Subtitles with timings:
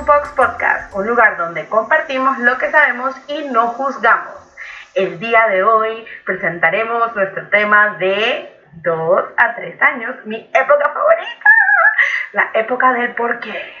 [0.00, 4.34] Toolbox Podcast, un lugar donde compartimos lo que sabemos y no juzgamos.
[4.94, 8.50] El día de hoy presentaremos nuestro tema de
[8.82, 11.50] 2 a 3 años, mi época favorita,
[12.32, 13.74] la época del porqué.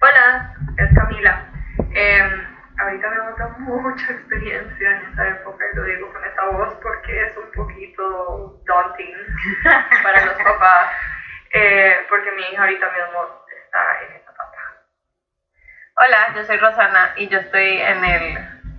[0.00, 1.46] Hola, es Camila.
[1.94, 2.46] Eh,
[2.78, 7.26] ahorita me nota mucha experiencia en esta época y lo digo con esa voz porque
[7.26, 9.16] es un poquito daunting
[10.04, 10.92] para los papás,
[11.54, 14.21] eh, porque mi hija ahorita mismo está en.
[16.04, 18.38] Hola, yo soy Rosana y yo estoy en el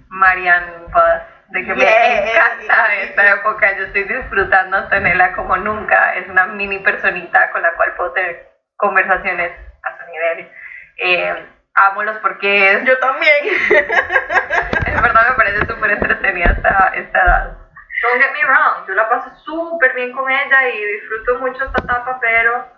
[0.10, 1.04] Marian Bus
[1.52, 1.76] de que Yeah.
[1.76, 7.62] me encanta esta época, yo estoy disfrutando tenerla como nunca, es una mini personita con
[7.62, 10.52] la cual puedo tener conversaciones a su nivel.
[10.98, 13.46] Eh, amo los porqués, Yo también.
[13.70, 17.58] es verdad me parece súper entretenida esta, esta edad.
[18.02, 21.84] Don't get me wrong, yo la paso súper bien con ella y disfruto mucho esta
[21.84, 22.73] etapa, pero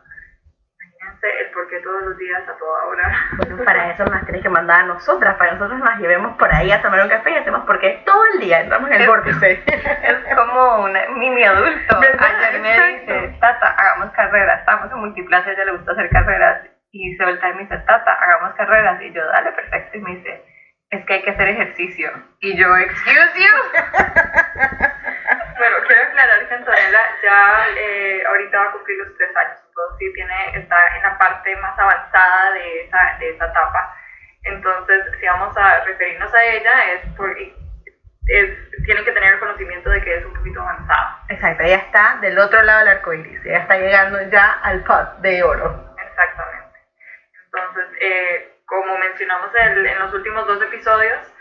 [1.26, 3.12] imagínense el por qué todos los días a toda hora.
[3.38, 6.54] Bueno, para eso nos tienes que mandar a nosotras, para que nosotros nos llevemos por
[6.54, 9.08] ahí a tomar un café y hacemos porque todo el día entramos en el Es-
[9.08, 9.64] vórtice.
[9.68, 12.00] Es como un mini adulto.
[12.20, 14.60] Ayer me dice, Tata, hagamos carreras.
[14.60, 16.62] Estamos en multiplaza, a ella le gusta hacer carreras.
[16.92, 19.02] Y se voltea y me dice, Tata, hagamos carreras.
[19.02, 19.98] Y yo, dale, perfecto.
[19.98, 20.46] Y me dice,
[20.92, 22.12] es que hay que hacer ejercicio.
[22.40, 23.82] Y yo, excuse you.
[25.58, 29.98] Bueno, quiero aclarar que Antonella ya eh, ahorita va a cumplir los tres años, entonces
[30.00, 33.96] sí tiene, está en la parte más avanzada de esa, de esa etapa.
[34.44, 37.56] Entonces, si vamos a referirnos a ella, es porque
[38.28, 41.24] es, tienen que tener el conocimiento de que es un poquito avanzada.
[41.30, 45.18] Exacto, ella está del otro lado del arco iris, ella está llegando ya al pot
[45.20, 45.96] de oro.
[45.98, 46.80] Exactamente.
[47.46, 51.32] Entonces, eh, como mencionamos el- en los últimos dos episodios,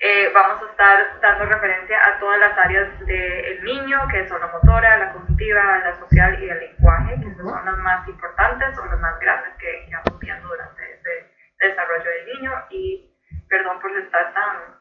[0.00, 4.46] eh, vamos a estar dando referencia a todas las áreas del niño, que son la
[4.46, 8.86] motora, la cognitiva, la social y el lenguaje, que esas son las más importantes o
[8.86, 12.52] las más grandes que que vamos viendo durante ese desarrollo del niño.
[12.70, 13.14] Y
[13.48, 14.80] perdón por estar tan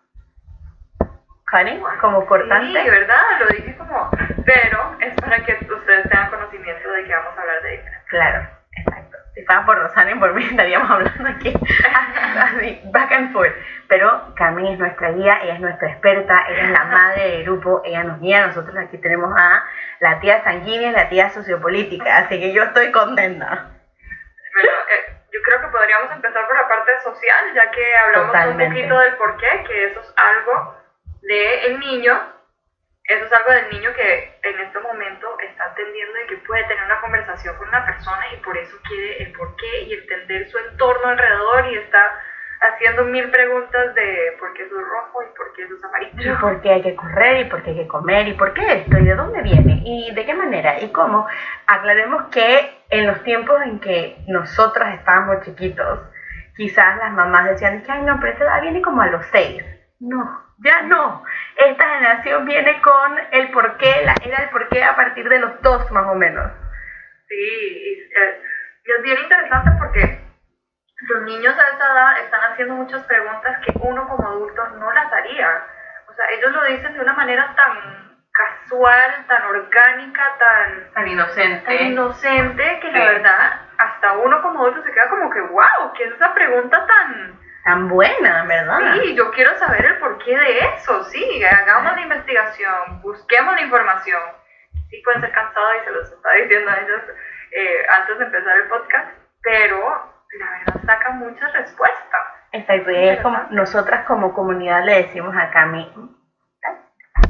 [1.52, 2.82] Cunning, como cortante.
[2.84, 3.24] Sí, ¿verdad?
[3.40, 4.12] Lo dije como,
[4.46, 8.08] pero es para que ustedes tengan conocimiento de que vamos a hablar de diferentes.
[8.08, 8.48] Claro,
[9.46, 11.54] fuera por Rosana y por mí estaríamos hablando aquí
[12.40, 13.54] así, back and forth.
[13.88, 17.82] Pero Carmen es nuestra guía, ella es nuestra experta, ella es la madre del grupo,
[17.84, 18.48] ella nos guía.
[18.48, 19.64] Nosotros aquí tenemos a
[20.00, 23.48] la tía sanguínea y la tía sociopolítica, así que yo estoy contenta.
[24.54, 28.66] Bueno, eh, yo creo que podríamos empezar por la parte social, ya que hablamos Totalmente.
[28.66, 30.76] un poquito del por qué, que eso es algo
[31.22, 32.20] del niño,
[33.10, 36.84] eso es algo del niño que en este momento está entendiendo y que puede tener
[36.84, 40.58] una conversación con una persona y por eso quiere el por qué y entender su
[40.60, 42.20] entorno alrededor y está
[42.62, 46.40] haciendo mil preguntas de por qué es rojo y por qué es Y amarillo.
[46.40, 48.98] por qué hay que correr, y por qué hay que comer, y por qué esto,
[48.98, 51.26] y de dónde viene, y de qué manera, y cómo.
[51.68, 56.00] Aclaremos que en los tiempos en que nosotros estábamos chiquitos,
[56.56, 59.64] quizás las mamás decían que, ay, no, pero esa edad viene como a los seis.
[60.00, 61.24] No, ya no.
[61.58, 65.40] Esta generación viene con el por qué, la era del por qué a partir de
[65.40, 66.52] los dos más o menos.
[67.28, 68.42] Sí, y, eh,
[68.86, 70.22] y es bien interesante porque
[71.10, 75.12] los niños a esa edad están haciendo muchas preguntas que uno como adulto no las
[75.12, 75.64] haría.
[76.08, 81.08] O sea, ellos lo dicen de una manera tan casual, tan orgánica, tan, Tan tan
[81.08, 81.84] inocente.
[81.84, 86.14] inocente, que la verdad hasta uno como adulto se queda como que, wow, ¿qué es
[86.14, 87.40] esa pregunta tan...
[87.70, 88.80] Tan buena, ¿verdad?
[88.96, 94.20] Sí, yo quiero saber el porqué de eso, sí, hagamos la investigación, busquemos la información.
[94.90, 97.02] Sí puede ser cansado y se los estaba diciendo a ellos
[97.52, 99.10] eh, antes de empezar el podcast,
[99.44, 99.78] pero
[100.40, 102.22] la verdad saca muchas respuestas.
[102.54, 105.94] Exacto, y es como, nosotras como comunidad le decimos a Cami,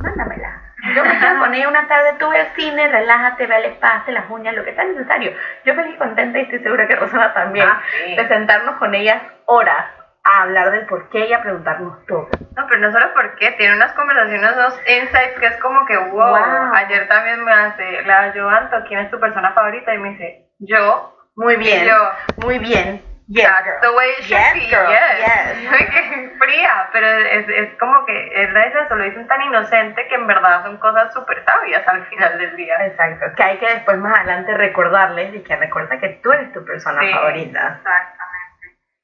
[0.01, 0.61] mándamela.
[0.95, 4.55] Yo me ella una tarde, tú ve al cine, relájate, ve al espacio, las uñas,
[4.55, 5.33] lo que sea necesario.
[5.65, 8.15] Yo feliz contenta y estoy segura que Rosana también, Ah, sí.
[8.15, 12.29] de sentarnos con ellas horas a hablar del por qué y a preguntarnos todo.
[12.55, 16.29] No, pero no solo porque tiene unas conversaciones, unos insights que es como que wow.
[16.29, 16.73] Wow.
[16.75, 19.93] Ayer también me hace la Joanto, ¿quién es tu persona favorita?
[19.93, 21.15] Y me dice, yo.
[21.35, 22.11] Muy bien, Y yo,
[22.43, 23.01] muy bien.
[23.29, 23.79] Yes, That's girl.
[23.81, 25.59] the way it should Yes, be, girl, yes.
[25.61, 26.31] yes.
[26.39, 30.25] Fría, pero es, es como que es de eso, lo dicen tan inocente que en
[30.27, 32.75] verdad son cosas súper sabias al final del día.
[32.87, 36.65] Exacto, que hay que después más adelante recordarles y que recuerda que tú eres tu
[36.65, 37.13] persona Sí.
[37.13, 37.59] favorita.
[37.77, 38.19] Exactamente.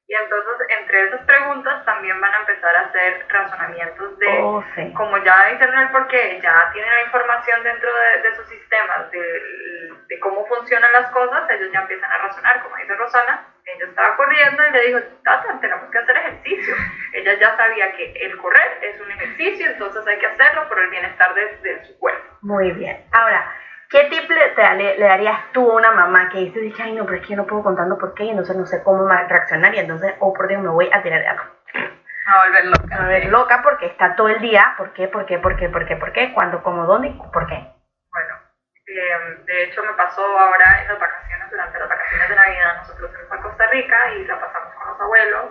[0.08, 4.92] Y entonces, entre esas preguntas también van a empezar a hacer razonamientos de, Oh, sí.
[4.94, 9.18] como ya hicieron el porqué, ya tienen la información dentro de, de sus sistemas, de,
[10.06, 14.14] de cómo funcionan las cosas, ellos ya empiezan a razonar, como dice Rosana, ella estaba
[14.16, 16.74] corriendo y le dijo, Tata, tenemos que hacer ejercicio.
[17.12, 20.90] Ella ya sabía que el correr es un ejercicio, entonces hay que hacerlo por el
[20.90, 22.38] bienestar de, de su cuerpo.
[22.42, 23.04] Muy bien.
[23.12, 23.52] Ahora,
[23.90, 27.18] ¿Qué tip le, te- le- darías tú a una mamá que dice, ay no, pero
[27.18, 29.78] es que yo no puedo contando por qué y entonces no sé cómo reaccionar y
[29.78, 31.44] entonces, oh por Dios, me voy a tirar de algo?
[32.26, 32.96] A volver loca.
[32.96, 33.28] A ver, sí.
[33.28, 36.12] loca porque está todo el día, ¿por qué, por qué, por qué, por qué, por
[36.12, 37.54] qué, cuándo, cómo, dónde y por qué?
[38.10, 38.34] Bueno,
[38.88, 43.10] eh, de hecho me pasó ahora en las vacaciones, durante las vacaciones de Navidad, nosotros
[43.14, 45.44] fuimos a Costa Rica y la pasamos con los abuelos.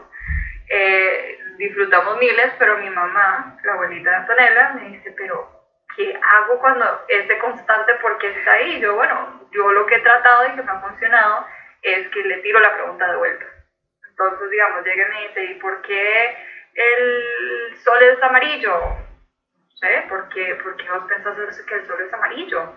[0.68, 5.55] Eh, disfrutamos miles, pero mi mamá, la abuelita de Antonella, me dice, pero
[5.96, 8.80] ¿qué hago cuando ese constante por qué está ahí?
[8.80, 11.48] Yo, bueno, yo lo que he tratado y que me ha funcionado
[11.82, 13.46] es que le tiro la pregunta de vuelta.
[14.10, 16.38] Entonces, digamos, llega y me dice, ¿y por qué
[16.74, 18.80] el sol es amarillo?
[18.80, 22.76] No sé, ¿por qué, por qué vos pensás que el sol es amarillo?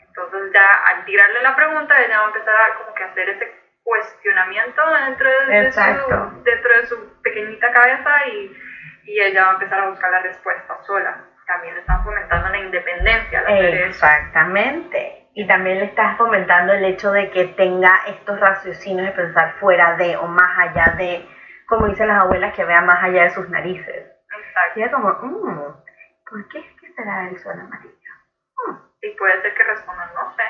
[0.00, 3.52] Entonces ya al tirarle la pregunta, ella va a empezar a como que hacer ese
[3.84, 8.56] cuestionamiento dentro de, de su, dentro de su pequeñita cabeza y,
[9.04, 11.29] y ella va a empezar a buscar la respuesta sola.
[11.50, 13.86] También le están fomentando la independencia eso.
[13.86, 15.26] Exactamente.
[15.34, 19.96] Y también le estás fomentando el hecho de que tenga estos raciocinios de pensar fuera
[19.96, 21.26] de o más allá de,
[21.68, 24.06] como dicen las abuelas, que vea más allá de sus narices.
[24.38, 24.78] Exacto.
[24.78, 25.74] Y es como, mm,
[26.30, 28.12] ¿por qué es que será el sol amarillo?
[28.68, 30.42] Mm, Y puede ser que respondan, no sé,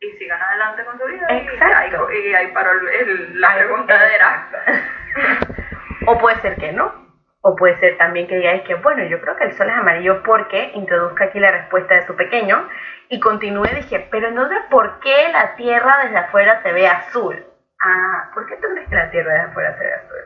[0.00, 1.26] y sigan adelante con su vida.
[1.32, 2.08] y Exacto.
[2.08, 4.48] ahí- Y ahí, paró el- el- la Ay, preguntadera.
[4.50, 4.82] exacto.
[6.06, 7.07] o puede ser que no.
[7.40, 10.22] O puede ser también que digáis que, bueno, yo creo que el sol es amarillo
[10.24, 12.68] porque introduzca aquí la respuesta de su pequeño
[13.08, 17.44] y continúe, dije, pero no sé por qué la Tierra desde afuera se ve azul.
[17.80, 20.18] Ah, ¿por qué tú crees que la Tierra desde afuera se ve azul?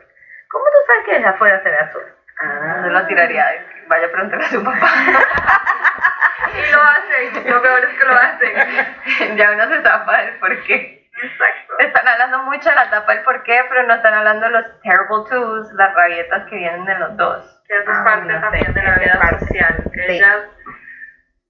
[0.51, 2.03] ¿Cómo tú sabes que desde afuera se ve azul?
[2.41, 3.45] Ah, No lo tiraría.
[3.87, 4.87] Vaya a preguntarle a su papá.
[6.53, 9.37] Y lo hacen, lo peor es que lo hacen.
[9.37, 10.92] ya uno se zafa del por qué.
[11.23, 11.73] Exacto.
[11.79, 14.81] Están hablando mucho de la tapa del por qué, pero no están hablando de los
[14.81, 17.61] terrible twos, las rabietas que vienen de los dos.
[17.67, 19.39] que eso es Ah, parte no sé, también de la vida parte.
[19.39, 19.83] social.
[19.93, 20.01] Sí.
[20.07, 20.37] Ellas,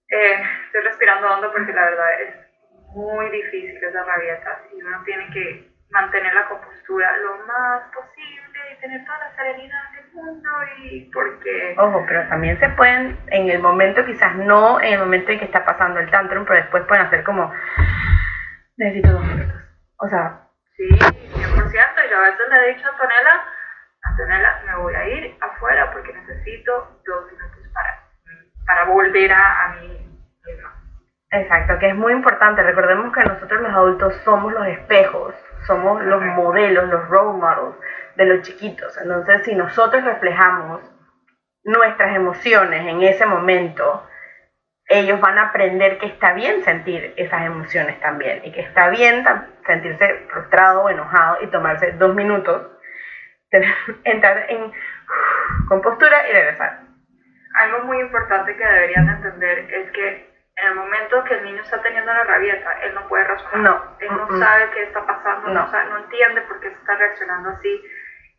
[0.09, 2.35] eh, estoy respirando hondo porque la verdad es
[2.95, 8.81] muy difícil esas rabietas y uno tiene que mantener la compostura lo más posible y
[8.81, 13.59] tener toda la serenidad del mundo y porque Ojo, pero también se pueden, en el
[13.59, 17.05] momento, quizás no en el momento en que está pasando el tantrum, pero después pueden
[17.07, 17.51] hacer como,
[18.77, 19.62] necesito dos minutos.
[19.97, 23.43] O sea, sí, 100%, y yo a veces le he dicho a Antonella,
[24.03, 28.03] Antonella, me voy a ir afuera porque necesito dos minutos para,
[28.65, 29.87] para volver a, a mí
[30.45, 30.73] misma.
[31.31, 32.61] Exacto, que es muy importante.
[32.61, 35.33] Recordemos que nosotros los adultos somos los espejos,
[35.65, 37.75] somos los modelos, los role models
[38.15, 38.97] de los chiquitos.
[38.97, 40.81] Entonces, si nosotros reflejamos
[41.63, 44.05] nuestras emociones en ese momento,
[44.88, 49.24] ellos van a aprender que está bien sentir esas emociones también y que está bien
[49.65, 52.69] sentirse frustrado o enojado y tomarse dos minutos,
[54.03, 54.71] entrar en
[55.68, 56.80] compostura y regresar.
[57.56, 61.62] Algo muy importante que deberían de entender es que en el momento que el niño
[61.62, 63.57] está teniendo la rabieta, él no puede razonar.
[63.59, 63.95] No.
[64.00, 65.53] Él no sabe qué está pasando, no.
[65.65, 65.71] No.
[65.71, 67.81] sabe- no entiende por qué se está reaccionando así.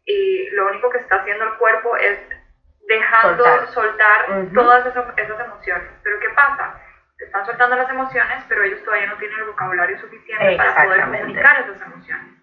[0.04, 2.18] Y lo único que está haciendo el cuerpo es
[2.86, 4.26] dejando Soltar.
[4.52, 5.90] todas esas, esas emociones.
[6.44, 6.80] Pero ¿qué pasa?
[7.18, 11.60] Están soltando las emociones, pero ellos todavía no tienen el vocabulario suficiente para poder comunicar
[11.60, 12.34] esas emociones.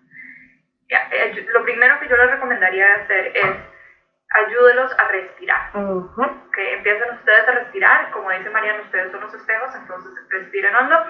[0.87, 3.51] Eh, lo primero que yo les recomendaría hacer es
[4.33, 6.51] ayúdelos a respirar Ujú.
[6.51, 11.05] que empiecen ustedes a respirar, como dice Mariana, ustedes son los espejos, entonces respiren hondo,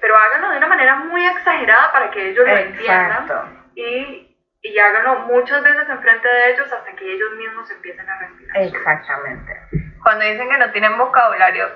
[0.00, 3.48] pero háganlo de una manera muy exagerada para que ellos lo entiendan Exacto.
[3.74, 4.33] y,
[4.64, 8.56] y háganlo muchas veces enfrente de ellos hasta que ellos mismos empiecen a respirar.
[8.62, 9.60] Exactamente.
[10.02, 11.68] Cuando dicen que no tienen vocabulario,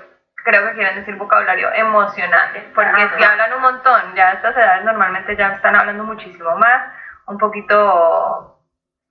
[0.43, 2.49] creo que quieren decir vocabulario emocional.
[2.73, 3.15] Porque Ajá.
[3.15, 6.91] si hablan un montón, ya a estas edades normalmente ya están hablando muchísimo más,
[7.27, 8.55] un poquito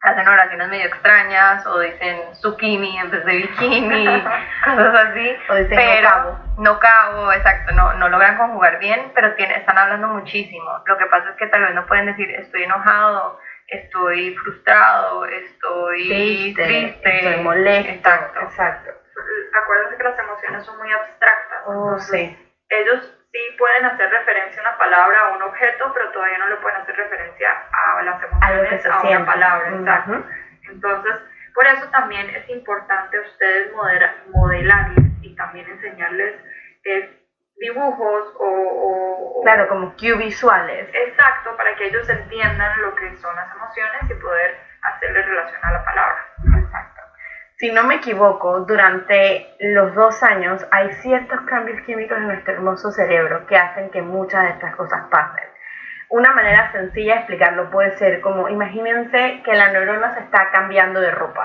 [0.00, 4.06] hacen oraciones medio extrañas o dicen zucchini en vez de bikini,
[4.64, 5.37] cosas así.
[5.50, 6.38] O dicen no pero cabo.
[6.58, 10.82] no cabo, exacto, no, no logran conjugar bien, pero tiene, están hablando muchísimo.
[10.85, 16.08] Lo que pasa es que tal vez no pueden decir estoy enojado, estoy frustrado, estoy
[16.08, 17.90] Triste, triste, estoy molesto.
[17.92, 18.40] Exacto.
[18.40, 18.90] Exacto.
[19.62, 21.58] Acuérdense que las emociones son muy abstractas.
[21.66, 22.44] Oh, entonces sí.
[22.70, 26.56] Ellos sí pueden hacer referencia a una palabra, a un objeto, pero todavía no le
[26.56, 29.16] pueden hacer referencia a las A emociones, a, siente.
[29.16, 29.68] una palabra.
[29.68, 30.10] Exacto.
[30.12, 30.25] Ujú.
[30.70, 31.14] Entonces,
[31.54, 33.72] por eso también es importante a ustedes
[34.28, 36.34] modelarles y también enseñarles
[36.84, 37.10] eh,
[37.58, 40.88] dibujos o, o- Claro, como cue visuales.
[40.92, 45.72] Exacto, para que ellos entiendan lo que son las emociones y poder hacerles relación a
[45.72, 46.26] la palabra.
[46.58, 47.02] Exacto.
[47.56, 52.90] Si no me equivoco, durante los dos años hay ciertos cambios químicos en nuestro hermoso
[52.90, 55.44] cerebro que hacen que muchas de estas cosas pasen.
[56.10, 61.00] Una manera sencilla de explicarlo puede ser como, imagínense que la neurona se está cambiando
[61.00, 61.44] de ropa.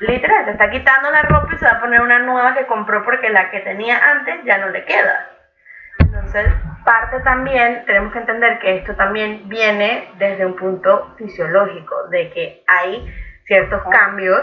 [0.00, 3.04] Literal, se está quitando la ropa y se va a poner una nueva que compró
[3.04, 5.30] porque la que tenía antes ya no le queda.
[5.98, 6.46] Entonces,
[6.84, 12.64] parte también, tenemos que entender que esto también viene desde un punto fisiológico, de que
[12.66, 13.12] hay
[13.46, 14.40] ciertos cambios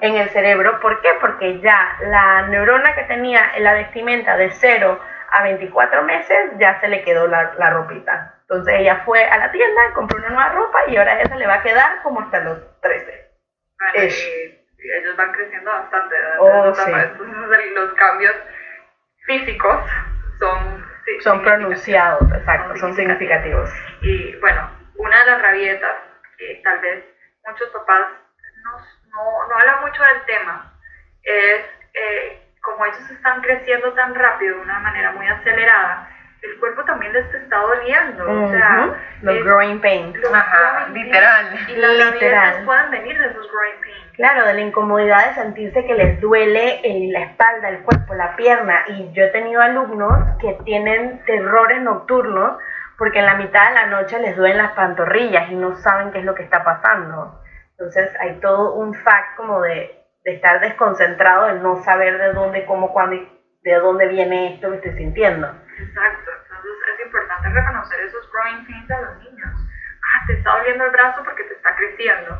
[0.00, 0.80] en el cerebro.
[0.80, 1.10] ¿Por qué?
[1.20, 6.80] Porque ya la neurona que tenía en la vestimenta de 0 a 24 meses ya
[6.80, 8.34] se le quedó la, la ropita.
[8.42, 11.54] Entonces ella fue a la tienda, compró una nueva ropa y ahora esa le va
[11.54, 13.26] a quedar como hasta los 13.
[13.78, 16.16] Bueno, y ellos van creciendo bastante.
[16.38, 16.90] Oh, sí.
[16.92, 18.34] Entonces, los cambios
[19.26, 19.78] físicos
[20.38, 20.84] son...
[21.04, 23.70] sí, Son pronunciados, exacto, son significativos.
[24.00, 25.96] Y bueno, una de las rabietas
[26.38, 27.04] que tal vez
[27.44, 28.06] muchos papás
[28.64, 28.72] no,
[29.08, 30.72] no, no hablan mucho del tema
[31.22, 31.60] es
[31.94, 36.08] eh, como ellos están creciendo tan rápido de una manera muy acelerada,
[36.52, 38.44] el cuerpo también les está doliendo.
[38.44, 40.16] O sea, Los growing pains.
[40.18, 41.46] los Ajá, growing pains literal.
[41.68, 42.64] Y las Literal.
[42.64, 44.12] pueden venir de esos growing pains.
[44.16, 48.34] Claro, de la incomodidad de sentirse que les duele en la espalda, el cuerpo, la
[48.36, 48.84] pierna.
[48.88, 52.56] Y yo he tenido alumnos que tienen terrores nocturnos
[52.98, 56.20] porque en la mitad de la noche les duelen las pantorrillas y no saben qué
[56.20, 57.40] es lo que está pasando.
[57.72, 62.64] Entonces hay todo un fact como de, de estar desconcentrado, de no saber de dónde,
[62.64, 63.28] cómo, cuándo y
[63.64, 65.46] de dónde viene esto que estoy sintiendo.
[65.78, 69.50] Exacto, entonces es importante reconocer esos growing pains a los niños.
[70.02, 72.38] Ah, te está doliendo el brazo porque te está creciendo.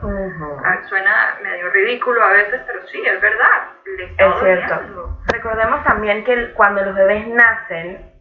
[0.65, 3.69] Ah, Suena medio ridículo a veces, pero sí, es verdad.
[3.97, 4.75] Le está Es cierto.
[4.75, 5.23] doliendo.
[5.33, 8.13] Recordemos también que cuando los bebés nacen,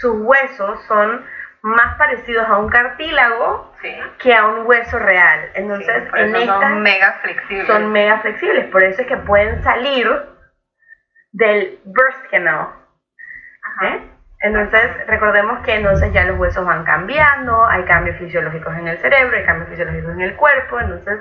[0.00, 1.24] sus huesos son
[1.62, 3.94] más parecidos a un cartílago Sí.
[4.18, 5.50] que a un hueso real.
[5.54, 7.66] Entonces, Sí, en estas son mega flexibles.
[7.66, 10.08] son mega flexibles, por eso es que pueden salir
[11.32, 12.68] del birth canal.
[13.62, 13.88] Ajá.
[13.88, 14.10] ¿eh?
[14.42, 19.36] Entonces, recordemos que entonces ya los huesos van cambiando, hay cambios fisiológicos en el cerebro,
[19.36, 21.18] hay cambios fisiológicos en el cuerpo, entonces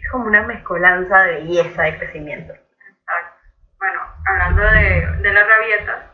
[0.00, 2.52] es como una mezcolanza de belleza, de crecimiento.
[2.54, 3.36] Exacto.
[3.78, 6.06] Bueno, hablando de, de las rabietas,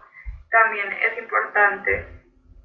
[0.51, 2.07] también es importante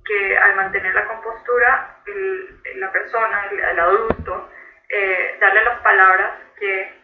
[0.05, 4.49] que al mantener la compostura, el- la persona, el, el adulto,
[4.89, 7.01] eh, darle las palabras que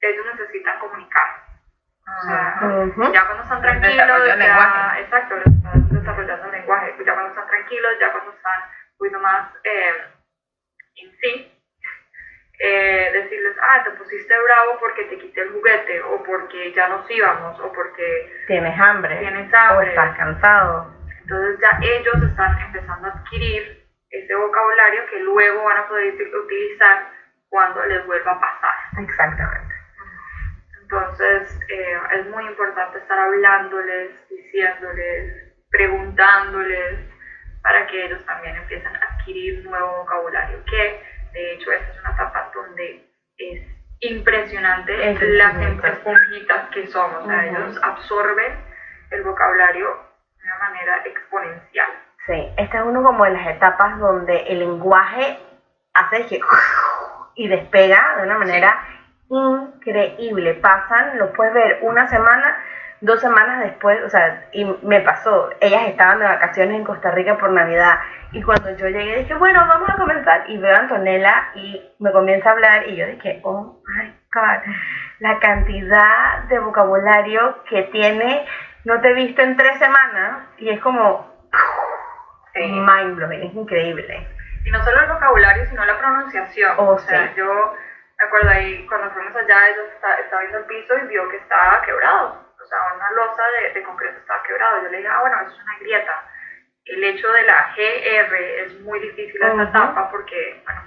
[0.00, 1.26] ellos necesitan comunicar.
[2.20, 5.00] O ya cuando están tranquilos, ya, lenguaje.
[5.02, 9.20] exacto, les están desarrollando el lenguaje, ya cuando están tranquilos, ya cuando están un poquito
[9.20, 9.94] más eh,
[10.96, 11.52] en sí,
[12.60, 17.08] eh, decirles, ah, te pusiste bravo porque te quité el juguete, o porque ya nos
[17.10, 19.88] íbamos, o porque Tienes hambre, Tienes o hambre.
[19.90, 20.92] estás cansado.
[21.20, 26.34] entonces ya ellos están empezando a adquirir ese vocabulario que luego van a poder uti-
[26.34, 27.06] utilizar
[27.50, 28.74] cuando les vuelva a pasar.
[28.98, 29.67] Exactamente.
[30.90, 37.00] Entonces, eh, es muy importante estar hablándoles, diciéndoles, preguntándoles,
[37.62, 41.02] para que ellos también empiecen a adquirir nuevo vocabulario, que
[41.34, 43.62] de hecho esta es una etapa donde es
[44.00, 48.52] impresionante Es las esponjitas que somos, o sea, ellos absorben
[49.10, 49.88] el vocabulario
[50.38, 51.90] de una manera exponencial.
[52.26, 55.38] Sí, esta es uno como de las etapas donde el lenguaje
[55.92, 56.40] hace que
[57.34, 58.97] y despega de una manera
[59.30, 60.54] increíble.
[60.54, 62.56] Pasan, lo puedes ver una semana,
[63.00, 67.36] dos semanas después, o sea, y me pasó, ellas estaban de vacaciones en Costa Rica
[67.38, 67.98] por Navidad
[68.32, 72.12] y cuando yo llegué dije, bueno, vamos a comenzar y veo a Antonella y me
[72.12, 74.72] comienza a hablar y yo dije, oh my god,
[75.20, 78.44] la cantidad de vocabulario que tiene,
[78.84, 81.28] no te he visto en tres semanas y es como
[82.54, 82.62] Sí.
[82.66, 84.26] mind blowing, es increíble.
[84.64, 86.72] Y no solo el vocabulario, sino la pronunciación.
[86.78, 87.34] Oh, o sea, sí.
[87.36, 87.74] yo
[88.18, 91.36] me acuerdo ahí, cuando fuimos allá, ella está- estaba viendo el piso y vio que
[91.36, 92.44] estaba quebrado.
[92.60, 94.82] O sea, una losa de, de concreto estaba quebrado.
[94.82, 96.22] Yo le dije, ah, bueno, eso es una grieta.
[96.84, 99.70] El hecho de la GR es muy difícil en esa Ujú.
[99.70, 100.82] etapa porque, bueno,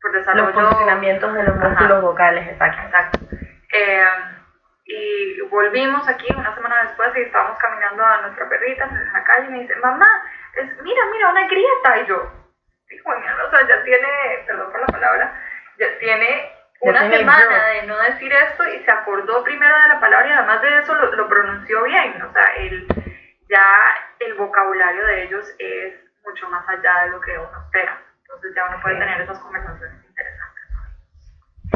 [0.00, 0.44] por desarrollo...
[0.50, 1.68] Los posicionamientos de los Ajá.
[1.68, 2.82] músculos vocales, exacto.
[2.82, 3.18] Exacto.
[3.72, 4.04] Eh,
[4.84, 9.46] y volvimos aquí una semana después y estábamos caminando a nuestra perrita en la calle
[9.46, 10.08] y me dice, mamá,
[10.56, 11.98] es, mira, mira, una grieta.
[11.98, 12.30] Y yo,
[12.90, 14.08] mierda, o sea, ya tiene,
[14.46, 15.40] perdón por la palabra,
[15.78, 20.26] ya tiene una semana de no decir esto y se acordó primero de la palabra
[20.28, 22.20] y además de eso lo, lo pronunció bien.
[22.22, 22.86] O sea, el,
[23.48, 23.64] ya
[24.20, 27.98] el vocabulario de ellos es mucho más allá de lo que uno espera.
[28.22, 29.00] Entonces ya uno puede Sí.
[29.00, 30.64] tener esas conversaciones interesantes.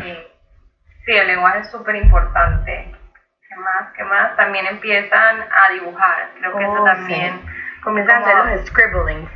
[0.00, 0.26] Sí,
[1.04, 2.92] sí el lenguaje es súper importante.
[3.48, 3.92] ¿Qué más?
[3.96, 4.36] ¿Qué más?
[4.36, 6.30] También empiezan a dibujar.
[6.38, 7.40] Creo que eso Oh, también.
[7.40, 7.48] sí.
[7.88, 9.28] A hacer los scribbling.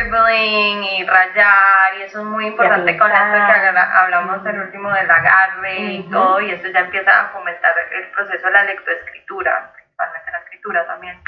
[0.00, 3.20] Scribbling y rayar, y eso es muy importante con esto
[3.60, 6.10] que hablamos el último del agarre y Ujú.
[6.10, 10.86] todo, y eso ya empieza a fomentar el proceso de la lectoescritura, principalmente la escritura
[10.86, 11.20] también.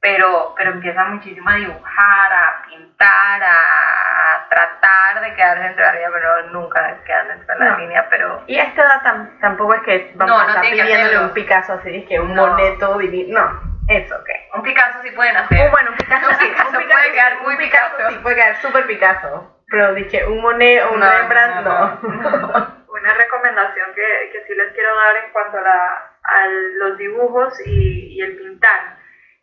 [0.00, 5.92] pero, pero empieza muchísimo a dibujar, a pintar, a tratar de quedar dentro de la
[5.94, 7.78] línea, pero nunca quedan dentro de la No.
[7.78, 11.18] línea, pero Y a esta edad tam- tampoco es que vamos No, a estar pidiéndole
[11.18, 13.40] un Picasso así, es que un moneto divino.
[13.42, 14.28] No, eso, ok.
[14.54, 15.64] un Picasso sí pueden hacer.
[15.66, 18.10] Un, bueno, un Picasso sí, Picasso un puede quedar muy Picasso Picasso.
[18.10, 19.54] sí puede quedar súper Picasso.
[19.70, 24.72] Pero dije, un Monet o un No, Rembrandt, no, Una recomendación que, que sí les
[24.72, 26.46] quiero dar en cuanto a, la- a
[26.78, 28.96] los dibujos y, y el pintar.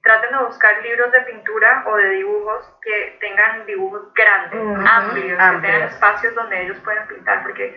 [0.03, 5.37] Traten de buscar libros de pintura o de dibujos que tengan dibujos grandes, Ujú, amplios,
[5.37, 5.61] que amplios.
[5.73, 7.73] tengan espacios donde ellos puedan pintar, porque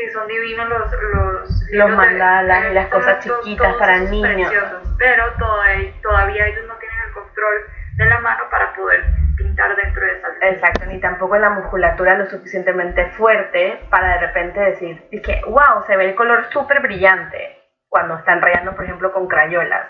[0.00, 3.98] sí, son divinos los los, Los de- mandalas y las cosas todos- chiquitas todos para
[3.98, 4.48] niños.
[4.50, 7.54] preciosos, pero todavía, todavía ellos no tienen el control
[7.96, 9.04] de la mano para poder
[9.36, 14.60] pintar dentro de esas Exacto, ni tampoco la musculatura lo suficientemente fuerte para de repente
[14.60, 19.12] decir, y que, wow, se ve el color súper brillante cuando están rayando, por ejemplo,
[19.12, 19.86] con crayolas.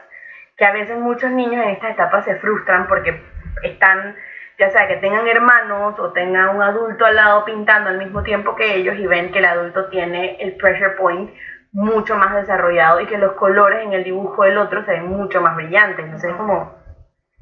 [0.57, 3.23] Que a veces muchos niños en estas etapas se frustran porque
[3.63, 4.17] están,
[4.61, 8.55] ya sea que tengan hermanos o tengan un adulto al lado pintando al mismo tiempo
[8.55, 11.31] que ellos y ven que el adulto tiene el pressure point
[11.73, 15.41] mucho más desarrollado y que los colores en el dibujo del otro se ven mucho
[15.41, 16.05] más brillantes.
[16.05, 16.77] Entonces es como,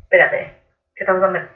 [0.04, 0.54] espérate,
[0.94, 1.50] ¿qué estamos haciendo?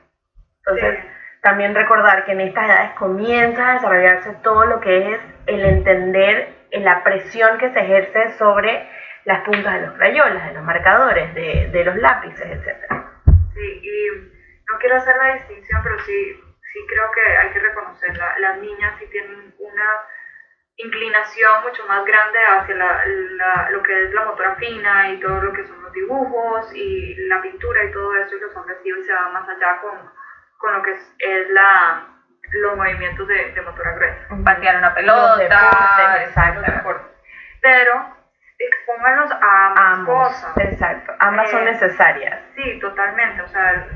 [0.67, 1.09] Entonces, Sí.
[1.43, 6.49] también recordar que en estas edades comienza a desarrollarse todo lo que es el entender
[6.73, 8.89] la presión que se ejerce sobre
[9.27, 12.93] las puntas de los crayolas, de los marcadores, de, de los lápices, etc.
[13.55, 16.35] Sí, y no quiero hacer la distinción, pero sí,
[16.73, 18.39] sí creo que hay que reconocerla.
[18.39, 19.89] Las niñas sí tienen una
[20.77, 25.41] inclinación mucho más grande hacia la, la- lo que es la motora fina y todo
[25.41, 28.91] lo que son los dibujos y la pintura y todo eso, y los hombres sí
[29.05, 30.11] se van más allá con,
[30.59, 32.07] con lo que es, es la,
[32.53, 34.27] los movimientos de, de motora gruesa.
[34.45, 36.63] patear una pelota, deportes, exacto.
[37.61, 38.17] Pero
[38.59, 40.59] expónganlos a ambas Ambos, cosas.
[40.59, 41.13] exacto.
[41.19, 42.41] Ambas son Eh, necesarias.
[42.57, 43.43] Sí, totalmente.
[43.43, 43.87] O sea,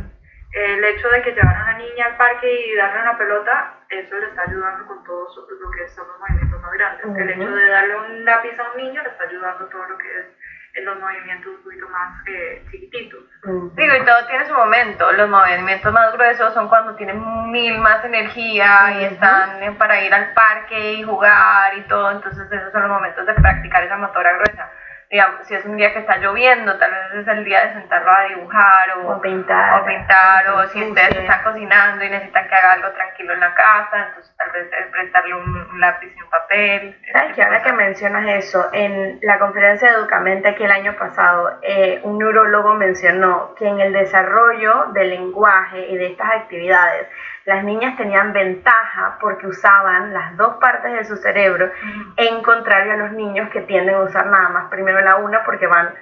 [0.56, 4.16] el, hecho de que llevar a una niña al parque y darle una pelota, eso
[4.16, 7.06] le está ayudando con todo su- lo que son los movimientos más grandes.
[7.16, 10.18] El hecho de darle un lápiz a un niño le está ayudando todo lo que
[10.20, 10.26] es
[10.74, 13.20] en los movimientos un poquito más eh, chiquititos.
[13.44, 15.10] Digo, y todo tiene su momento.
[15.12, 20.12] Los movimientos más gruesos son cuando tienen mil más energía y están eh, para ir
[20.12, 22.10] al parque y jugar y todo.
[22.10, 24.70] Entonces, esos son los momentos de practicar esa motora gruesa.
[25.16, 28.10] Digamos, si es un día que está lloviendo, tal vez es el día de sentarlo
[28.10, 29.80] a dibujar o, O pintar.
[29.80, 33.54] o pintar, o si ustedes están cocinando y necesitan que haga algo tranquilo en la
[33.54, 36.98] casa, entonces tal vez es prestarle un, un lápiz y un papel.
[37.02, 40.70] ese ¿Sabes tipo que ahora que mencionas eso, en la conferencia de Educamente aquí el
[40.70, 46.30] año pasado, eh, un neurólogo mencionó que en el desarrollo del lenguaje y de estas
[46.30, 47.08] actividades,
[47.46, 51.70] las niñas tenían ventaja porque usaban las dos partes de su cerebro,
[52.16, 55.68] en contrario a los niños que tienden a usar nada más primero la una porque
[55.68, 55.94] van,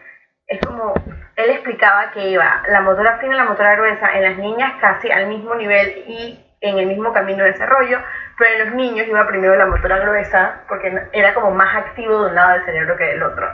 [0.46, 0.94] es como,
[1.36, 5.10] él explicaba que iba la motora fina y la motora gruesa en las niñas casi
[5.10, 7.98] al mismo nivel y en el mismo camino de desarrollo,
[8.38, 12.30] pero en los niños iba primero la motora gruesa porque era como más activo de
[12.30, 13.46] un lado del cerebro que del otro.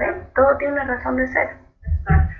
[0.00, 0.28] ¿Ven?
[0.34, 1.50] Todo tiene una razón de ser.
[2.00, 2.34] Exacto.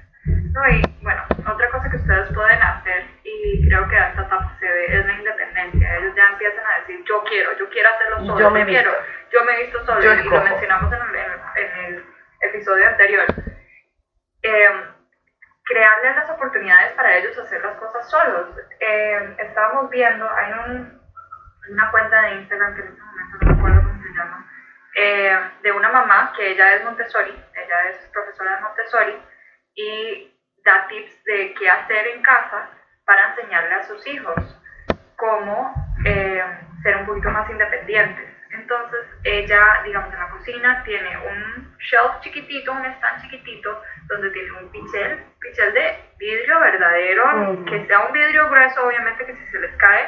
[0.53, 4.57] No, y bueno, otra cosa que ustedes pueden hacer, y creo que a esta etapa
[4.61, 5.97] se ve, es la independencia.
[5.97, 9.07] Ellos ya empiezan a decir, yo quiero, yo quiero hacerlo solo, yo me quiero, visto.
[9.33, 12.05] yo me he visto solo, Yo y lo mencionamos en el, en- el
[12.41, 13.27] episodio anterior.
[14.43, 14.69] Eh,
[15.65, 18.49] crearles las oportunidades para ellos hacer las cosas solos.
[18.81, 21.01] Eh, estábamos viendo, hay un,
[21.71, 24.51] una cuenta de Instagram que en este momento no me acuerdo cómo se llama,
[24.97, 29.23] eh, de una mamá que ella es Montessori, ella es profesora de Montessori
[29.75, 32.71] y da tips de qué hacer en casa
[33.09, 34.37] para enseñarle a sus hijos
[35.17, 36.45] cómo eh,
[36.83, 38.29] ser un poquito más independientes.
[38.51, 44.53] Entonces ella, digamos, en la cocina tiene un shelf chiquitito, un stand chiquitito, donde tiene
[44.53, 49.59] un pincel, pincel de vidrio verdadero, que sea un vidrio grueso, obviamente que si se
[49.59, 50.07] les cae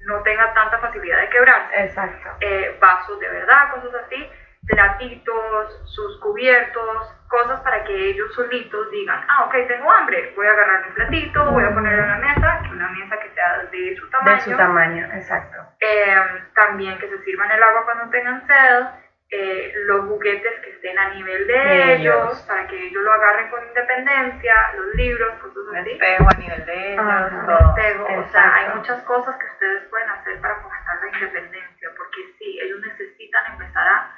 [0.00, 2.28] no tenga tanta facilidad de quebrarse Exacto.
[2.40, 4.30] eh, vasos de verdad, cosas así,
[4.66, 10.50] platitos, sus cubiertos, cosas para que ellos solitos digan, ah, ok, tengo hambre, voy a
[10.50, 13.96] agarrar mi platito, voy a ponerlo en la mesa, que una mesa que sea de
[13.96, 15.56] su tamaño, De su tamaño, exacto.
[15.80, 16.16] Eh,
[16.54, 18.86] también que se sirvan el agua cuando tengan sed,
[19.30, 22.44] eh, los juguetes que estén a nivel de De ellos, ellos.
[22.46, 25.90] para que ellos lo agarren con independencia, los libros, cosas así.
[25.92, 27.74] espejo a nivel de ellos, todo.
[27.74, 28.04] Despego.
[28.20, 32.58] O sea, hay muchas cosas que ustedes pueden hacer para fomentar la independencia, porque sí,
[32.62, 34.12] ellos necesitan empezar a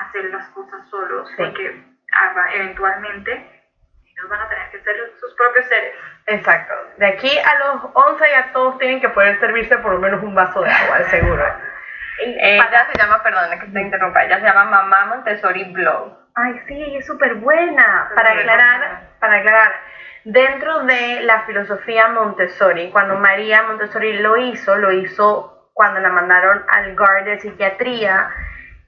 [0.00, 1.34] hacer las cosas solos, Sí.
[1.38, 3.32] porque ah, eventualmente
[4.04, 5.94] ellos van a tener que ser sus propios seres.
[6.26, 6.74] Exacto.
[6.98, 10.34] De aquí a los 11 ya todos tienen que poder servirse por lo menos un
[10.34, 11.44] vaso de agua, de seguro.
[12.24, 16.16] Ella para- se llama, perdón que te interrumpa, ella se llama Mamá Montessori Blog.
[16.34, 18.10] Ay, sí, ella es súper buena.
[18.14, 19.00] Para aclarar, buena.
[19.18, 19.72] para aclarar,
[20.24, 26.64] Dentro de la filosofía Montessori, cuando María Montessori lo hizo, lo hizo cuando la mandaron
[26.68, 28.30] al GAR de psiquiatría,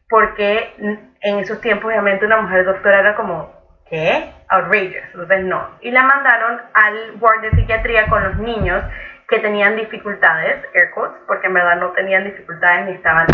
[0.08, 3.52] porque en esos tiempos obviamente una mujer doctora era como,
[3.88, 4.32] ¿qué?
[4.48, 5.70] Outrageous, entonces no.
[5.80, 8.82] Y la mandaron al ward de psiquiatría con los niños
[9.28, 13.26] que tenían dificultades, air quotes, porque en verdad no tenían dificultades ni estaban,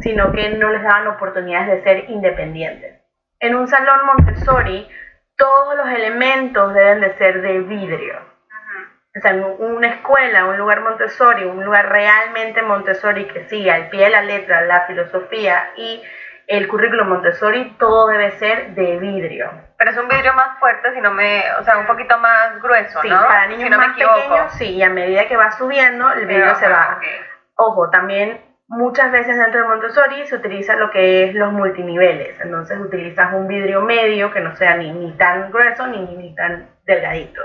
[0.00, 3.00] sino que no les daban oportunidades de ser independientes.
[3.40, 4.88] En un salón Montessori,
[5.36, 8.33] todos los elementos deben de ser de vidrio.
[9.16, 14.06] O sea, una escuela, un lugar Montessori, un lugar realmente Montessori que sigue al pie
[14.06, 16.02] de la letra la filosofía y
[16.48, 19.50] el currículum Montessori, todo debe ser de vidrio.
[19.78, 23.00] Pero es un vidrio más fuerte, si no me, o sea, un poquito más grueso,
[23.02, 23.22] Sí, ¿no?
[23.26, 26.26] para niños si no más me pequeños, sí, y a medida que va subiendo, el
[26.26, 26.82] vidrio Pero, se va.
[26.82, 27.04] ajá, ok.
[27.56, 32.38] Ojo, también muchas veces dentro de Montessori se utiliza lo que es los multiniveles.
[32.40, 36.68] Entonces utilizas un vidrio medio que no sea ni, ni tan grueso ni, ni tan
[36.84, 37.40] delgadito.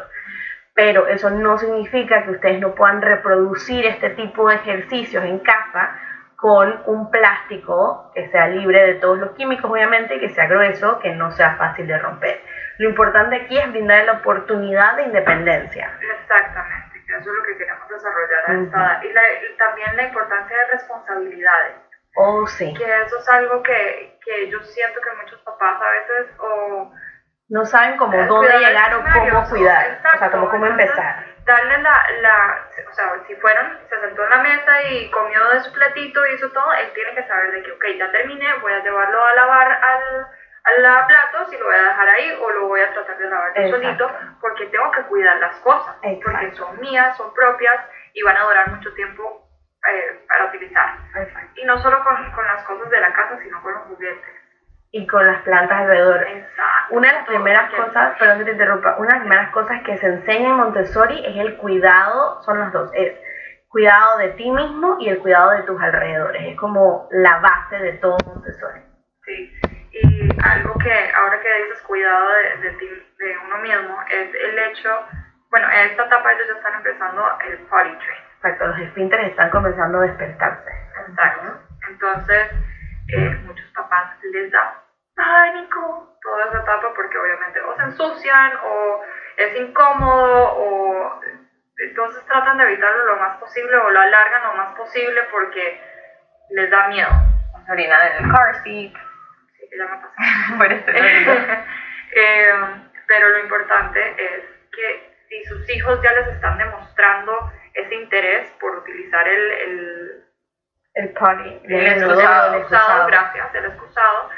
[0.80, 6.00] Pero eso no significa que ustedes no puedan reproducir este tipo de ejercicios en casa
[6.38, 11.13] con un plástico que sea libre de todos los químicos, obviamente, que sea grueso, que
[11.15, 12.42] no sea fácil de romper.
[12.78, 15.92] Lo importante aquí es brindar la oportunidad de independencia.
[16.22, 19.02] Exactamente, que eso es lo que queremos desarrollar a esta edad.
[19.04, 21.76] Y, la- y también la importancia de responsabilidades,
[22.15, 22.74] Oh, sí.
[22.74, 26.89] que eso es algo que, que yo siento que muchos papás a veces o
[27.50, 30.00] No saben cómo Eh, dónde llegar o cómo cuidar.
[30.14, 31.26] o sea, cómo, cómo empezar.
[31.46, 35.62] Darle la, la, o sea, si fueron, se sentó en la mesa y comió de
[35.62, 38.72] su platito y hizo todo, él tiene que saber de que, ok, ya terminé, voy
[38.72, 40.28] a llevarlo a lavar al,
[40.64, 43.52] al lavaplatos y lo voy a dejar ahí o lo voy a tratar de lavar
[43.56, 47.84] yo solito porque tengo que cuidar las cosas, porque son mías, son propias
[48.14, 49.48] y van a durar mucho tiempo
[49.90, 50.98] eh, para utilizar.
[51.16, 51.52] Exacto.
[51.56, 54.36] Y no solo con, con las cosas de la casa, sino con los juguetes.
[54.91, 56.23] Y con las plantas alrededor.
[56.23, 56.95] Exacto.
[56.95, 59.97] Una de las primeras cosas, perdón que te interrumpa, una de las primeras cosas que
[59.97, 63.13] se enseña en Montessori es el cuidado, son las dos, es
[63.67, 66.41] cuidado de ti mismo y el cuidado de tus alrededores.
[66.47, 68.82] Es como la base de todo Montessori.
[69.25, 69.54] Sí,
[69.91, 72.88] y algo que ahora que dices cuidado de, de ti,
[73.19, 74.89] de uno mismo, es el hecho,
[75.52, 78.30] bueno, en esta etapa ellos ya están empezando el potty train.
[78.38, 80.71] Exacto, los esfínteres están comenzando a despertarse.
[81.08, 81.60] Exacto.
[81.89, 82.47] Entonces,
[83.12, 84.84] eh, muchos papás les da
[85.15, 89.04] pánico toda esa etapa porque obviamente o se ensucian o
[89.38, 91.22] es incómodo o
[91.78, 95.82] entonces tratan de evitarlo lo más posible o lo alargan lo más posible porque
[96.52, 97.10] les da miedo.
[97.65, 98.93] Se orina en el car seat.
[98.93, 100.58] Sí, ya me pasó.
[100.58, 101.34] Por eso digo.
[102.12, 102.52] Eh,
[103.08, 108.78] pero lo importante es que si sus hijos ya les están demostrando ese interés por
[108.78, 110.24] utilizar el, el,
[111.00, 114.30] El potty, el inodoro, excusado, el excusado, gracias, el excusado,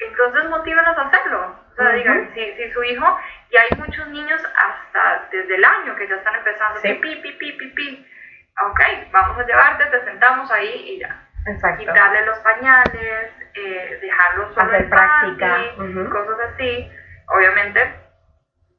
[0.00, 1.56] entonces motívenos a hacerlo.
[1.70, 1.94] O sea, Ujú.
[1.96, 3.18] digan, si, si su hijo,
[3.50, 6.94] y hay muchos niños hasta desde el año que ya están empezando, Sí.
[6.94, 8.06] pi, pi, pi, pi, pi.
[8.66, 8.80] Ok,
[9.12, 11.78] vamos a llevarte, te sentamos ahí y ya Exacto.
[11.78, 15.56] quitarle los pañales, eh, dejarlos solo Hacer en práctica,
[16.10, 16.90] cosas así.
[17.28, 17.94] Obviamente,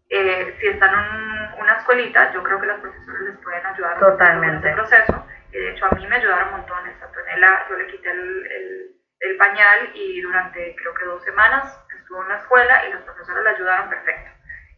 [0.10, 4.58] eh, si están en una escuelita, yo creo que los profesores les pueden ayudar Totalmente.
[4.58, 5.26] con ese proceso.
[5.60, 7.02] De hecho a mí me ayudaron montones.
[7.02, 8.90] A Antonella yo le quité el, el-
[9.20, 13.44] el pañal y durante creo que dos semanas estuvo en la escuela y los profesores
[13.44, 14.32] le ayudaron perfecto.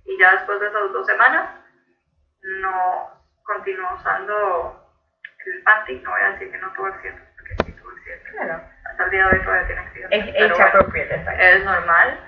[0.06, 1.50] Y ya después de esas dos semanas
[2.42, 3.10] no
[3.44, 4.82] continuó usando
[5.46, 6.00] el panty.
[6.02, 8.62] No voy a decir que no tuvo accidentes porque sí tuvo accidentes Claro.
[8.86, 10.28] hasta el día de hoy todavía tiene accidentes.
[10.28, 10.80] Es pero bueno,
[11.40, 12.20] es normal.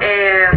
[0.00, 0.50] Eh,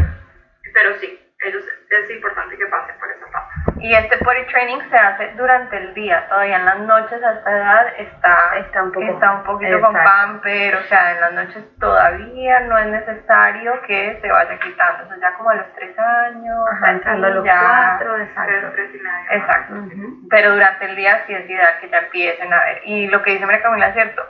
[0.74, 3.50] pero sí, ellos, es importante que pasen por esa etapa.
[3.80, 7.52] Y este potty training se hace durante el día, todavía en las noches a esta
[7.52, 11.64] edad está, Está un poco- está un poquito con pamper, o sea, en las noches
[11.80, 15.98] todavía no es necesario que se vaya quitando, o sea, ya como a los tres
[15.98, 17.60] años, Ajá, entrando a los ya-
[17.98, 18.68] cuatro, Tres, exacto.
[18.74, 19.32] tres y medio.
[19.32, 19.74] Exacto.
[19.76, 20.28] Ujú.
[20.30, 22.82] Pero durante el día sí es ideal que ya empiecen a ver.
[22.86, 24.26] Y lo que dice María Camila es cierto.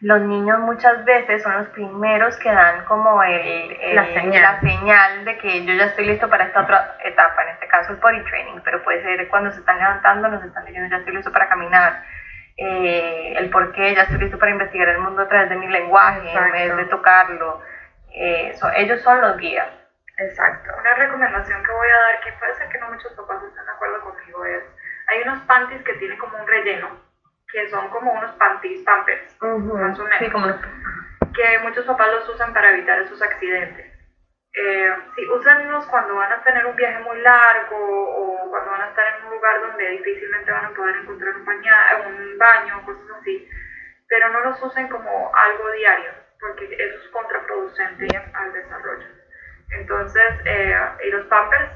[0.00, 4.42] Los niños muchas veces son los primeros que dan como el, el- La señal.
[4.42, 7.92] la señal de que yo ya estoy listo para esta otra etapa, en este caso
[7.92, 11.14] el potty training, pero puede ser cuando se están levantando, nos están diciendo ya estoy
[11.14, 12.02] listo para caminar,
[12.56, 15.68] eh, el por qué ya estoy listo para investigar el mundo a través de mi
[15.68, 16.76] lenguaje, en vez Exacto.
[16.76, 17.62] de tocarlo.
[18.12, 19.68] Eh, so- ellos son los guías.
[20.16, 20.70] Exacto.
[20.80, 23.70] Una recomendación que voy a dar, que puede ser que no muchos papás estén de
[23.70, 24.62] acuerdo conmigo, es,
[25.08, 26.88] hay unos panties que tienen como un relleno,
[27.52, 29.76] que son como unos panties pampers, Ujú.
[29.76, 30.18] más o menos.
[30.18, 30.60] Sí, como los-
[31.34, 33.86] que muchos papás los usan para evitar esos accidentes.
[34.52, 38.88] Eh, sí, úsenlos cuando van a tener un viaje muy largo o cuando van a
[38.88, 43.04] estar en un lugar donde difícilmente van a poder encontrar un, baña- un baño, cosas
[43.20, 43.48] así,
[44.08, 46.10] pero no los usen como algo diario,
[46.40, 49.06] porque eso es contraproducente al desarrollo.
[49.70, 51.70] Entonces, eh, y los pampers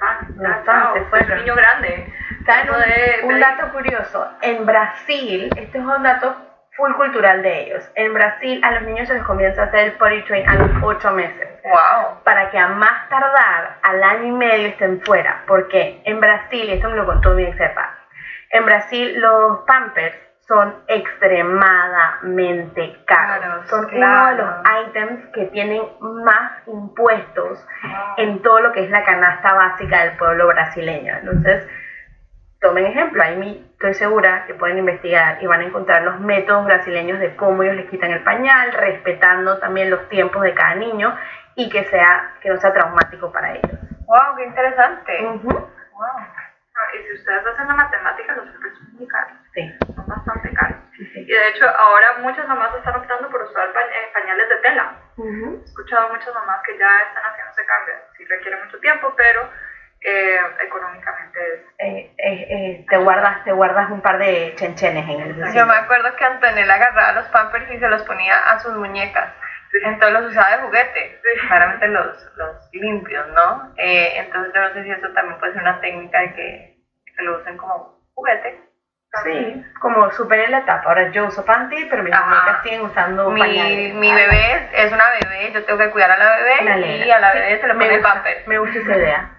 [0.00, 1.32] es están, se fueron.
[1.32, 2.12] Un niño grande.
[2.46, 4.28] ¿Saben Eso un, un dato curioso?
[4.42, 6.34] En Brasil, este es un dato
[6.72, 7.90] full cultural de ellos.
[7.94, 10.70] En Brasil a los niños se les comienza a hacer el potty train a los
[10.82, 11.48] 8 meses.
[11.64, 12.22] Wow.
[12.24, 15.42] Para que a más tardar, al año y medio estén fuera.
[15.46, 17.98] Porque en Brasil, y esto me lo contó mi sepa,
[18.50, 20.16] en Brasil los pampers
[20.50, 23.38] son extremadamente caros.
[23.38, 24.42] Caros, son claro.
[24.42, 27.64] uno de los items que tienen más impuestos
[28.16, 31.14] en todo lo que es la canasta básica del pueblo brasileño.
[31.18, 31.68] Entonces,
[32.60, 37.20] tomen ejemplo, ahí estoy segura que pueden investigar y van a encontrar los métodos brasileños
[37.20, 41.14] de cómo ellos les quitan el pañal, respetando también los tiempos de cada niño
[41.54, 43.70] y que sea que no sea traumático para ellos.
[44.04, 45.26] Wow, qué interesante.
[45.26, 45.48] Ujú.
[45.48, 45.68] Wow.
[46.94, 49.32] Y si ustedes hacen la matemática, los pampers son muy caros.
[49.54, 50.78] Sí, Son bastante caros.
[50.96, 51.20] sí, sí.
[51.28, 54.94] Y de hecho, ahora muchas mamás están optando por usar pa- eh, pañales de tela.
[55.16, 55.60] Ujú.
[55.60, 57.94] He escuchado muchas mamás que ya están haciendo ese cambio.
[58.16, 59.48] Sí requiere mucho tiempo, pero
[60.02, 61.60] eh, económicamente es...
[61.78, 65.52] Eh, eh, eh, te guardas te guardas un par de chenchenes en el.
[65.54, 69.32] Yo me acuerdo que Antonella agarraba los pampers y se los ponía a sus muñecas.
[69.72, 73.72] Entonces los usaba de juguete, claramente los, los limpios, ¿no?
[73.76, 76.76] Eh, entonces yo no sé si eso también puede ser una técnica de que,
[77.16, 78.60] que lo usen como juguete.
[79.24, 80.84] Sí, como superé la etapa.
[80.86, 83.94] Ahora yo uso panty, pero mis muñecas siguen usando Mi, pañales.
[83.94, 87.32] mi bebé es una bebé, yo tengo que cuidar a la bebé y a la
[87.32, 88.46] Sí, bebé se le me pone pampers.
[88.46, 89.30] Me gusta esa idea.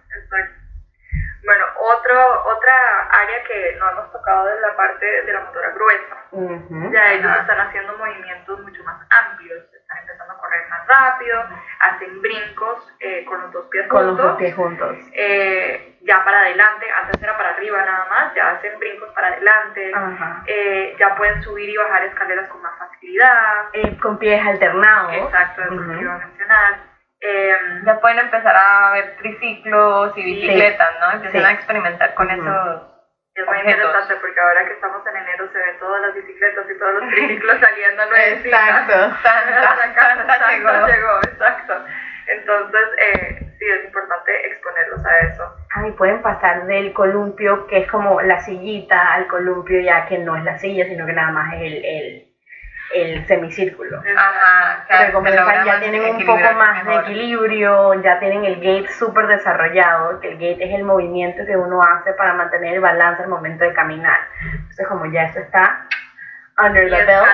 [1.44, 6.16] Bueno, otro, otra área que no hemos tocado es la parte de la motora gruesa.
[6.94, 7.42] Ya ellos Ajá.
[7.42, 11.44] están haciendo movimientos mucho más amplios, están empezando a correr más rápido,
[11.80, 14.98] hacen brincos eh, con los dos pies Con los juntos, dos pies juntos.
[15.14, 19.92] eh, ya para adelante, antes era para arriba nada más, ya hacen brincos para adelante,
[20.48, 23.66] eh, ya pueden subir y bajar escaleras con más facilidad.
[23.74, 25.14] Eh, con pies alternados.
[25.14, 26.92] Exacto, eso es lo que iba a mencionar.
[27.86, 31.12] Ya pueden empezar a ver triciclos y bicicletas, ¿no?
[31.12, 31.48] Empiezan Sí.
[31.48, 32.42] a experimentar con Ujú.
[32.42, 32.82] esos
[33.34, 36.78] Es muy interesante porque ahora que estamos en enero se ven todas las bicicletas y
[36.78, 38.70] todos los triciclos saliendo nuevecitas.
[38.70, 38.94] Exacto.
[39.24, 40.88] Santa, Santa, Santa Santa llegó.
[40.88, 41.74] llegó, exacto.
[42.28, 45.56] Entonces, eh, sí, es importante exponerlos a eso.
[45.76, 50.36] Ay, pueden pasar del columpio, que es como la sillita, al columpio ya que no
[50.36, 52.31] es la silla, sino que nada más es el, el,
[52.94, 54.02] el semicírculo.
[54.18, 57.04] Ajá, Porque se comienzan, logra ya tienen un poco más de mejor.
[57.04, 61.82] equilibrio, ya tienen el gate súper desarrollado, que el gate es el movimiento que uno
[61.82, 64.20] hace para mantener el balance al momento de caminar.
[64.54, 65.88] Entonces, como ya eso está
[66.64, 67.26] under Y the belt,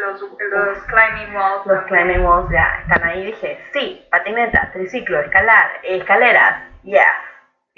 [0.00, 1.64] los, los climbing walls.
[1.66, 3.26] los climbing walls ya están ahí.
[3.26, 7.06] Dije, sí, patineta, triciclo, escalar, escaleras, yeah.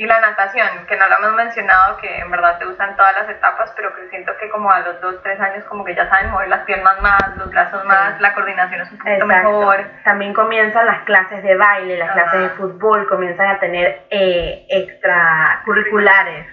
[0.00, 3.28] Y la natación, que no lo hemos mencionado, que en verdad te usan todas las
[3.30, 6.30] etapas, pero que siento que como a los 2, 3 años como que ya saben
[6.30, 8.22] mover las piernas más, los brazos más, Sí.
[8.22, 9.48] la coordinación es un poquito Exacto.
[9.58, 9.84] mejor.
[10.04, 12.14] También comienzan las clases de baile, las Ajá.
[12.22, 16.46] clases de fútbol, comienzan a tener eh, extracurriculares.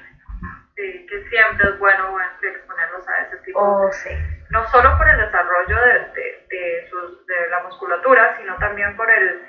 [0.76, 3.60] Sí, que siempre es bueno, bueno exponerlos a ese tipo.
[3.60, 4.10] Oh, sí.
[4.50, 9.08] No solo por el desarrollo de, de, de sus, de la musculatura, sino también por
[9.12, 9.40] el,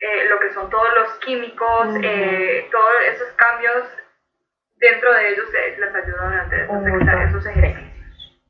[0.00, 2.00] eh, lo que son todos los químicos, Ujú.
[2.02, 3.84] eh, todos esos cambios
[4.76, 8.40] dentro de ellos eh, les ayuda durante esos, esos ejercicios.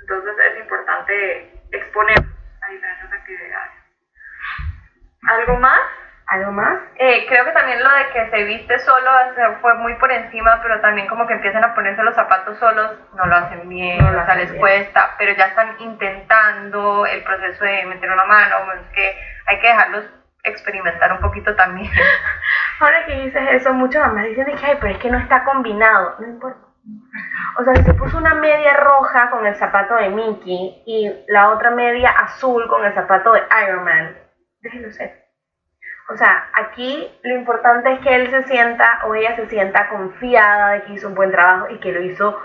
[0.00, 3.72] Entonces es importante exponer a diferentes actividades.
[5.26, 5.80] ¿Algo más?
[6.26, 6.82] ¿Algo más?
[6.96, 9.10] Eh, creo que también lo de que se viste solo
[9.60, 13.26] fue muy por encima, pero también como que empiezan a ponerse los zapatos solos, no
[13.26, 14.60] lo hacen bien, No lo o sea, les bien.
[14.60, 19.66] cuesta, pero ya están intentando el proceso de meter una mano, es que hay que
[19.68, 20.04] dejarlos
[20.44, 21.90] experimentar un poquito también.
[22.80, 26.16] Ahora que dices eso, muchas mamás dicen que, ay, pero es que no está combinado.
[26.20, 26.60] No importa.
[27.58, 31.50] O sea, si se puso una media roja con el zapato de Mickey y la
[31.50, 34.16] otra media azul con el zapato de Iron Man,
[34.60, 35.24] déjelo ser.
[36.10, 40.72] O sea, aquí lo importante es que él se sienta o ella se sienta confiada
[40.72, 42.38] de que hizo un buen trabajo y que lo hizo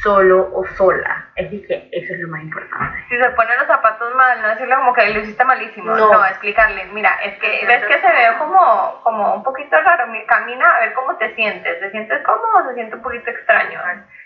[0.00, 1.26] solo o sola.
[1.36, 3.04] Es decir, que eso es lo más importante.
[3.08, 6.12] Si se ponen los zapatos mal, no decirle como que lo hiciste malísimo, No.
[6.12, 10.26] no, explicarle, mira, es que ves que se ve como, como un poquito raro, mi-
[10.26, 13.80] camina a ver cómo te sientes, ¿te sientes cómodo o se siente un poquito extraño?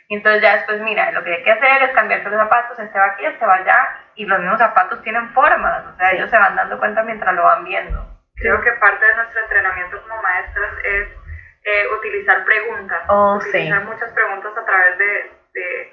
[0.09, 2.99] Y entonces ya después, mira, lo que hay que hacer es cambiarte los zapatos, este
[2.99, 6.17] va aquí, este va allá, y los mismos zapatos tienen formas, o sea, Sí.
[6.17, 8.07] ellos se van dando cuenta mientras lo van viendo.
[8.37, 11.09] Creo que parte de nuestro entrenamiento como maestras es
[11.69, 13.03] eh, utilizar preguntas.
[13.09, 13.49] Oh, sí.
[13.49, 15.93] utilizar muchas preguntas a través de, de,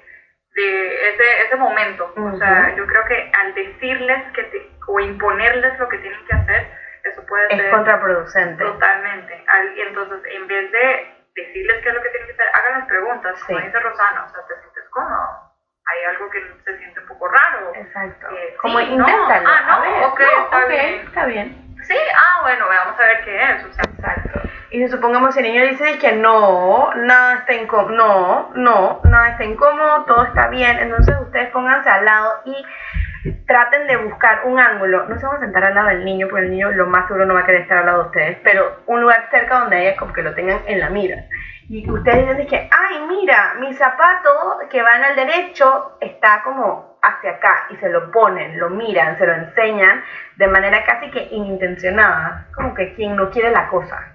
[0.54, 2.12] de ese, ese momento.
[2.16, 6.34] O sea, yo creo que al decirles que te- o imponerles lo que tienen que
[6.34, 6.70] hacer,
[7.04, 8.62] eso puede Es ser contraproducente.
[8.64, 9.44] totalmente.
[9.48, 12.88] Al- entonces, en vez de decirles qué es lo que tienen que hacer, hagan las
[12.88, 13.42] preguntas.
[13.44, 13.64] Como Sí.
[13.64, 15.40] dice Rosana, o sea, ¿te sientes cómodo?
[15.86, 17.72] ¿Hay algo que se siente un poco raro?
[17.74, 18.26] Exacto.
[18.30, 19.06] Eh, Como sí, no.
[19.06, 19.90] Ah, no, a ver.
[20.00, 20.94] No, está bien.
[21.06, 21.74] Está bien.
[21.82, 23.64] Sí, ah, bueno, vamos a ver qué es.
[23.64, 24.38] O sea, Exacto.
[24.70, 30.04] Y supongamos el niño dice que no, nada está incómodo, no, no, nada está incómodo,
[30.04, 35.06] todo está bien, entonces ustedes pónganse al lado y traten de buscar un ángulo.
[35.06, 37.26] No se van a sentar al lado del niño, porque el niño lo más seguro
[37.26, 39.96] no va a querer estar al lado de ustedes, pero un lugar cerca donde haya
[39.96, 41.24] como que lo tengan en la mira.
[41.68, 46.98] Y ustedes dicen que, ay, mira, mi zapato que va en el derecho está como
[47.00, 50.02] hacia acá y se lo ponen, lo miran, se lo enseñan
[50.36, 54.14] de manera casi que inintencionada, como que quien no quiere la cosa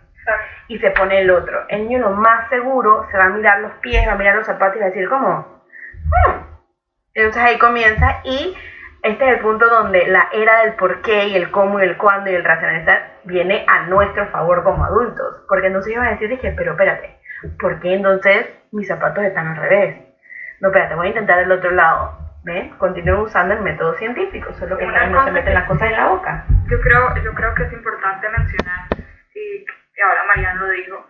[0.70, 1.66] y se pone el otro.
[1.68, 4.46] El niño lo más seguro se va a mirar los pies, va a mirar los
[4.46, 5.64] zapatos y va a decir como,
[6.06, 6.32] hmm".
[7.16, 8.56] entonces ahí comienza y
[9.02, 11.98] este es el punto donde la era del por qué y el cómo y el
[11.98, 16.12] cuándo y el racionalizar viene a nuestro favor como adultos, porque entonces ellos van a
[16.14, 17.18] decir, dije, pero espérate,
[17.60, 19.98] ¿por qué entonces mis zapatos están al revés?
[20.62, 22.18] No, espérate, voy a intentar el otro lado.
[22.42, 22.70] ¿Ven?
[22.78, 26.46] Continúen usando el método científico, solo que no se meten las cosas en la boca.
[26.70, 28.88] Yo creo, yo creo que es importante mencionar,
[30.00, 31.06] que ahora Mariana lo dijo,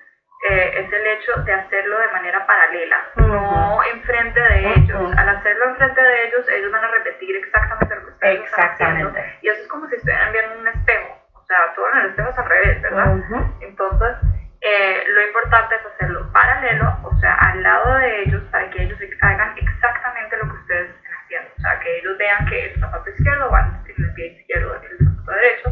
[0.49, 4.79] eh, es el hecho de hacerlo de manera paralela, no enfrente de Ujú.
[4.79, 5.13] ellos.
[5.15, 9.09] Al hacerlo enfrente de ellos, ellos van a repetir exactamente lo que ustedes están haciendo.
[9.09, 9.37] Exactamente.
[9.43, 11.17] Y eso es como si estuvieran viendo un espejo.
[11.35, 13.15] O sea, todo en el espejo es al revés, ¿verdad?
[13.15, 13.57] Ujú.
[13.61, 14.15] Entonces,
[14.61, 18.97] eh, lo importante es hacerlo paralelo, o sea, al lado de ellos, para que ellos
[19.21, 21.49] hagan exactamente lo que ustedes estén haciendo.
[21.57, 24.97] O sea, que ellos vean que el zapato izquierdo va en el pie izquierdo, el
[24.97, 25.69] zapato derecho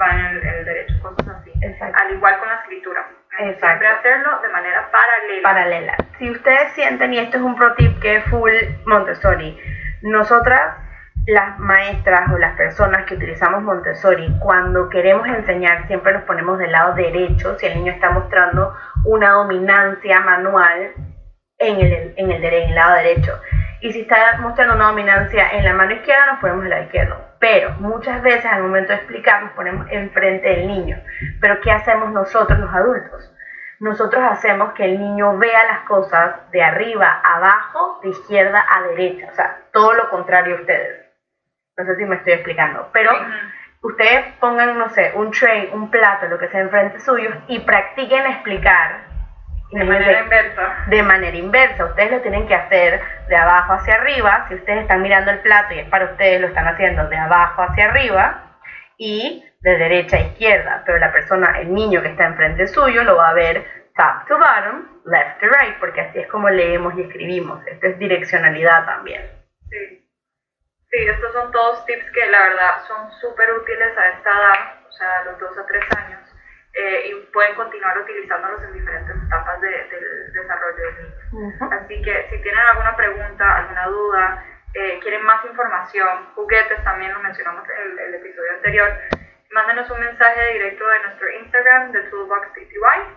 [0.00, 1.52] va en el, en el derecho, cosas así.
[1.62, 1.98] Exacto.
[2.00, 3.06] Al igual con la escritura.
[3.38, 3.66] Exacto.
[3.66, 5.42] Siempre hacerlo de manera paralela.
[5.42, 5.96] paralela.
[6.18, 8.52] Si ustedes sienten, y esto es un pro tip que es full
[8.86, 9.58] Montessori,
[10.02, 10.76] nosotras,
[11.26, 16.72] las maestras o las personas que utilizamos Montessori, cuando queremos enseñar, siempre nos ponemos del
[16.72, 20.92] lado derecho, si el niño está mostrando una dominancia manual
[21.58, 23.40] en el, en el, en lado derecho.
[23.80, 27.25] Y si está mostrando una dominancia en la mano izquierda, nos ponemos del lado izquierdo.
[27.48, 31.00] Pero muchas veces al momento de explicar nos ponemos enfrente del niño.
[31.40, 33.32] Pero ¿qué hacemos nosotros los adultos?
[33.78, 38.82] Nosotros hacemos que el niño vea las cosas de arriba a abajo, de izquierda a
[38.88, 39.28] derecha.
[39.30, 41.06] O sea, todo lo contrario a ustedes.
[41.76, 42.88] No sé si me estoy explicando.
[42.92, 43.12] Pero
[43.82, 48.26] ustedes pongan, no sé, un tray, un plato, lo que sea enfrente suyo y practiquen
[48.26, 49.05] explicar.
[49.70, 50.84] De manera inversa.
[50.86, 51.84] de manera inversa.
[51.86, 54.46] Ustedes lo tienen que hacer de abajo hacia arriba.
[54.48, 57.62] Si ustedes están mirando el plato y es para ustedes, lo están haciendo de abajo
[57.62, 58.58] hacia arriba
[58.96, 60.82] y de derecha a izquierda.
[60.86, 63.64] Pero la persona, el niño que está enfrente suyo, lo va a ver
[63.96, 67.66] top to bottom, left to right, porque así es como leemos y escribimos.
[67.66, 69.22] Esto es direccionalidad también.
[69.68, 70.02] Sí.
[70.90, 74.92] Sí, estos son todos tips que la verdad son súper útiles a esta edad, o
[74.92, 76.20] sea, a los 2 a 3 años,
[76.78, 80.94] eh, y pueden continuar utilizándolos en diferentes etapas de- del desarrollo del
[81.32, 81.68] niño.
[81.72, 87.20] Así que si tienen alguna pregunta, alguna duda, eh, quieren más información, juguetes también lo
[87.20, 88.90] mencionamos en el, el episodio anterior,
[89.52, 92.66] mándenos un mensaje directo de nuestro Instagram de toolboxtty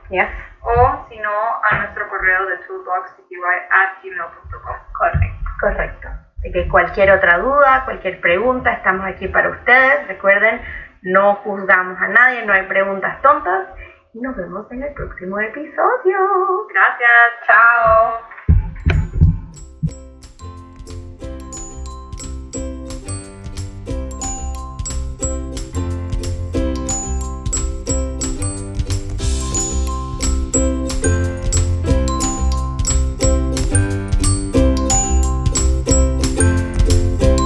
[0.10, 0.28] Yes.
[0.62, 3.36] o si no a nuestro correo de toolboxtty
[3.72, 4.76] at gmail.com.
[4.98, 5.36] Correcto.
[5.60, 6.08] Correcto.
[6.40, 10.08] Así que cualquier otra duda, cualquier pregunta, estamos aquí para ustedes.
[10.08, 10.62] Recuerden,
[11.04, 13.68] no juzgamos a nadie, no hay preguntas tontas.
[14.14, 16.68] Y nos vemos en el próximo episodio.
[16.68, 18.39] Gracias, chao.